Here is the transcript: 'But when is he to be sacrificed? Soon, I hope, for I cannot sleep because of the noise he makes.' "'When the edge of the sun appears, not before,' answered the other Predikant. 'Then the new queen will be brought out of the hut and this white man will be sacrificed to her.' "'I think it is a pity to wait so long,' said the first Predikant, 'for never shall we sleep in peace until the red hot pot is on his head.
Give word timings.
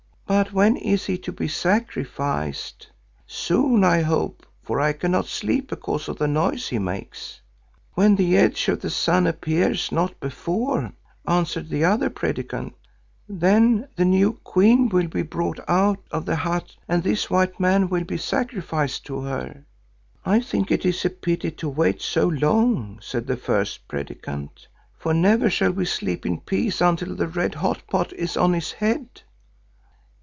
'But 0.27 0.53
when 0.53 0.77
is 0.77 1.07
he 1.07 1.17
to 1.19 1.33
be 1.33 1.49
sacrificed? 1.49 2.87
Soon, 3.27 3.83
I 3.83 4.01
hope, 4.01 4.45
for 4.63 4.79
I 4.79 4.93
cannot 4.93 5.25
sleep 5.25 5.69
because 5.69 6.07
of 6.07 6.19
the 6.19 6.27
noise 6.29 6.69
he 6.69 6.79
makes.' 6.79 7.41
"'When 7.95 8.15
the 8.15 8.37
edge 8.37 8.69
of 8.69 8.79
the 8.79 8.89
sun 8.89 9.27
appears, 9.27 9.91
not 9.91 10.17
before,' 10.21 10.93
answered 11.27 11.67
the 11.67 11.83
other 11.83 12.09
Predikant. 12.09 12.75
'Then 13.27 13.89
the 13.97 14.05
new 14.05 14.39
queen 14.45 14.87
will 14.87 15.09
be 15.09 15.21
brought 15.21 15.59
out 15.67 15.99
of 16.11 16.25
the 16.25 16.37
hut 16.37 16.77
and 16.87 17.03
this 17.03 17.29
white 17.29 17.59
man 17.59 17.89
will 17.89 18.05
be 18.05 18.17
sacrificed 18.17 19.05
to 19.07 19.19
her.' 19.23 19.65
"'I 20.25 20.39
think 20.39 20.71
it 20.71 20.85
is 20.85 21.03
a 21.03 21.09
pity 21.09 21.51
to 21.51 21.67
wait 21.67 22.01
so 22.01 22.27
long,' 22.29 22.99
said 23.01 23.27
the 23.27 23.35
first 23.37 23.85
Predikant, 23.89 24.67
'for 24.97 25.13
never 25.13 25.49
shall 25.49 25.71
we 25.71 25.83
sleep 25.83 26.25
in 26.25 26.39
peace 26.39 26.79
until 26.79 27.15
the 27.15 27.27
red 27.27 27.55
hot 27.55 27.85
pot 27.89 28.13
is 28.13 28.37
on 28.37 28.53
his 28.53 28.71
head. 28.71 29.23